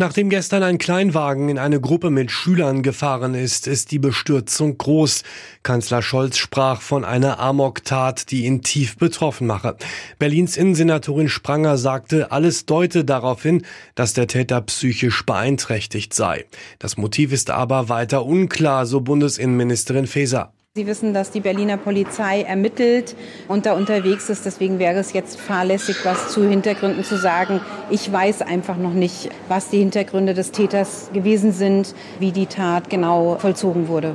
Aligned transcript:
Nachdem 0.00 0.30
gestern 0.30 0.62
ein 0.62 0.78
Kleinwagen 0.78 1.48
in 1.48 1.58
eine 1.58 1.80
Gruppe 1.80 2.10
mit 2.10 2.30
Schülern 2.30 2.84
gefahren 2.84 3.34
ist, 3.34 3.66
ist 3.66 3.90
die 3.90 3.98
Bestürzung 3.98 4.78
groß. 4.78 5.24
Kanzler 5.64 6.02
Scholz 6.02 6.38
sprach 6.38 6.82
von 6.82 7.04
einer 7.04 7.40
Amok-Tat, 7.40 8.30
die 8.30 8.44
ihn 8.44 8.62
tief 8.62 8.96
betroffen 8.96 9.48
mache. 9.48 9.76
Berlins 10.20 10.56
Innensenatorin 10.56 11.28
Spranger 11.28 11.76
sagte, 11.78 12.30
alles 12.30 12.64
deute 12.64 13.04
darauf 13.04 13.42
hin, 13.42 13.66
dass 13.96 14.12
der 14.12 14.28
Täter 14.28 14.60
psychisch 14.60 15.26
beeinträchtigt 15.26 16.14
sei. 16.14 16.44
Das 16.78 16.96
Motiv 16.96 17.32
ist 17.32 17.50
aber 17.50 17.88
weiter 17.88 18.24
unklar, 18.24 18.86
so 18.86 19.00
Bundesinnenministerin 19.00 20.06
Faeser. 20.06 20.52
Sie 20.78 20.86
wissen, 20.86 21.12
dass 21.12 21.32
die 21.32 21.40
Berliner 21.40 21.76
Polizei 21.76 22.42
ermittelt 22.42 23.16
und 23.48 23.66
da 23.66 23.72
unterwegs 23.72 24.30
ist. 24.30 24.46
Deswegen 24.46 24.78
wäre 24.78 25.00
es 25.00 25.12
jetzt 25.12 25.40
fahrlässig, 25.40 25.96
was 26.04 26.28
zu 26.28 26.48
Hintergründen 26.48 27.02
zu 27.02 27.18
sagen. 27.18 27.60
Ich 27.90 28.12
weiß 28.12 28.42
einfach 28.42 28.76
noch 28.76 28.92
nicht, 28.92 29.28
was 29.48 29.70
die 29.70 29.78
Hintergründe 29.78 30.34
des 30.34 30.52
Täters 30.52 31.10
gewesen 31.12 31.50
sind, 31.50 31.96
wie 32.20 32.30
die 32.30 32.46
Tat 32.46 32.90
genau 32.90 33.38
vollzogen 33.40 33.88
wurde. 33.88 34.14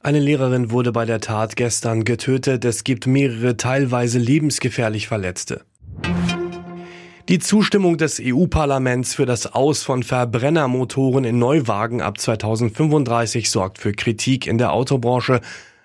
Eine 0.00 0.20
Lehrerin 0.20 0.70
wurde 0.70 0.92
bei 0.92 1.06
der 1.06 1.18
Tat 1.18 1.56
gestern 1.56 2.04
getötet. 2.04 2.64
Es 2.64 2.84
gibt 2.84 3.08
mehrere 3.08 3.56
teilweise 3.56 4.20
lebensgefährlich 4.20 5.08
Verletzte. 5.08 5.62
Die 7.30 7.38
Zustimmung 7.38 7.96
des 7.96 8.20
EU-Parlaments 8.22 9.14
für 9.14 9.24
das 9.24 9.54
Aus 9.54 9.82
von 9.82 10.02
Verbrennermotoren 10.02 11.24
in 11.24 11.38
Neuwagen 11.38 12.02
ab 12.02 12.20
2035 12.20 13.50
sorgt 13.50 13.78
für 13.78 13.92
Kritik 13.92 14.46
in 14.46 14.58
der 14.58 14.74
Autobranche 14.74 15.40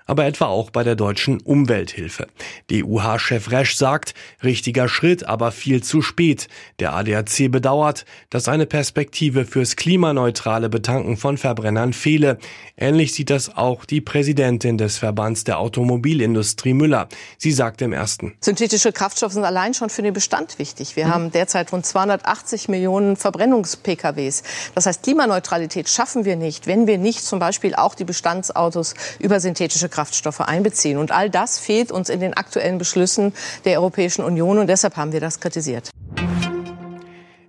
aber 0.09 0.25
etwa 0.25 0.45
auch 0.45 0.71
bei 0.71 0.83
der 0.83 0.95
deutschen 0.95 1.39
Umwelthilfe. 1.39 2.27
DUH-Chef 2.71 3.51
Resch 3.51 3.75
sagt, 3.75 4.15
richtiger 4.43 4.89
Schritt, 4.89 5.23
aber 5.23 5.51
viel 5.51 5.83
zu 5.83 6.01
spät. 6.01 6.47
Der 6.79 6.93
ADAC 6.93 7.51
bedauert, 7.51 8.05
dass 8.31 8.47
eine 8.47 8.65
Perspektive 8.65 9.45
fürs 9.45 9.75
klimaneutrale 9.75 10.67
Betanken 10.67 11.15
von 11.15 11.37
Verbrennern 11.37 11.93
fehle. 11.93 12.39
Ähnlich 12.75 13.13
sieht 13.13 13.29
das 13.29 13.55
auch 13.55 13.85
die 13.85 14.01
Präsidentin 14.01 14.79
des 14.79 14.97
Verbands 14.97 15.43
der 15.43 15.59
Automobilindustrie 15.59 16.73
Müller. 16.73 17.07
Sie 17.37 17.51
sagt 17.51 17.83
im 17.83 17.93
ersten. 17.93 18.33
Synthetische 18.41 18.91
Kraftstoffe 18.91 19.33
sind 19.33 19.45
allein 19.45 19.75
schon 19.75 19.91
für 19.91 20.01
den 20.01 20.13
Bestand 20.13 20.57
wichtig. 20.57 20.95
Wir 20.95 21.05
mhm. 21.05 21.13
haben 21.13 21.31
derzeit 21.31 21.71
rund 21.71 21.85
280 21.85 22.67
Millionen 22.67 23.15
Verbrennungs-PKWs. 23.15 24.41
Das 24.73 24.87
heißt, 24.87 25.03
Klimaneutralität 25.03 25.87
schaffen 25.87 26.25
wir 26.25 26.35
nicht, 26.35 26.65
wenn 26.65 26.87
wir 26.87 26.97
nicht 26.97 27.23
zum 27.23 27.37
Beispiel 27.37 27.75
auch 27.75 27.93
die 27.93 28.05
Bestandsautos 28.05 28.95
über 29.19 29.39
synthetische 29.39 29.87
Kraftstoffe 29.87 29.98
Kraftstoffe 29.99 30.39
einbeziehen. 30.39 30.97
Und 30.97 31.11
all 31.11 31.29
das 31.29 31.59
fehlt 31.59 31.91
uns 31.91 32.07
in 32.07 32.21
den 32.21 32.33
aktuellen 32.33 32.77
Beschlüssen 32.77 33.33
der 33.65 33.79
Europäischen 33.79 34.23
Union 34.23 34.57
und 34.57 34.67
deshalb 34.67 34.95
haben 34.95 35.11
wir 35.11 35.19
das 35.19 35.41
kritisiert. 35.41 35.89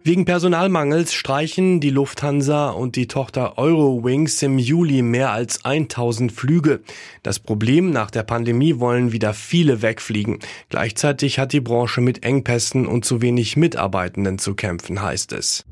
Wegen 0.02 0.24
Personalmangels 0.24 1.12
streichen 1.12 1.78
die 1.78 1.90
Lufthansa 1.90 2.70
und 2.70 2.96
die 2.96 3.06
Tochter 3.06 3.56
Eurowings 3.56 4.42
im 4.42 4.58
Juli 4.58 5.02
mehr 5.02 5.30
als 5.30 5.64
1000 5.64 6.32
Flüge. 6.32 6.80
Das 7.22 7.38
Problem 7.38 7.90
nach 7.90 8.10
der 8.10 8.24
Pandemie 8.24 8.80
wollen 8.80 9.12
wieder 9.12 9.32
viele 9.32 9.82
wegfliegen. 9.82 10.40
Gleichzeitig 10.70 11.38
hat 11.38 11.52
die 11.52 11.60
Branche 11.60 12.00
mit 12.00 12.24
Engpässen 12.24 12.86
und 12.86 13.04
zu 13.04 13.22
wenig 13.22 13.56
Mitarbeitenden 13.56 14.38
zu 14.38 14.54
kämpfen, 14.54 15.02
heißt 15.02 15.32
es. 15.34 15.64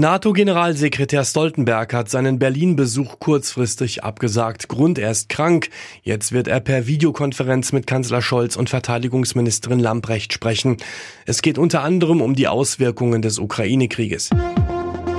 NATO-Generalsekretär 0.00 1.26
Stoltenberg 1.26 1.92
hat 1.92 2.08
seinen 2.08 2.38
Berlin-Besuch 2.38 3.18
kurzfristig 3.18 4.02
abgesagt. 4.02 4.66
Grund, 4.68 4.98
er 4.98 5.10
ist 5.10 5.28
krank. 5.28 5.68
Jetzt 6.02 6.32
wird 6.32 6.48
er 6.48 6.60
per 6.60 6.86
Videokonferenz 6.86 7.72
mit 7.72 7.86
Kanzler 7.86 8.22
Scholz 8.22 8.56
und 8.56 8.70
Verteidigungsministerin 8.70 9.78
Lamprecht 9.78 10.32
sprechen. 10.32 10.78
Es 11.26 11.42
geht 11.42 11.58
unter 11.58 11.82
anderem 11.82 12.22
um 12.22 12.34
die 12.34 12.48
Auswirkungen 12.48 13.20
des 13.20 13.38
Ukraine-Krieges. 13.38 14.30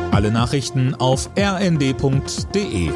Alle 0.10 0.32
Nachrichten 0.32 0.96
auf 0.96 1.30
rnd.de 1.38 2.90